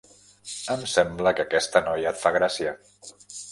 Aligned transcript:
Em 0.75 0.85
sembla 0.93 1.35
que 1.41 1.45
aquesta 1.45 1.83
noia 1.89 2.09
et 2.15 2.23
fa 2.25 2.35
gràcia. 2.39 2.75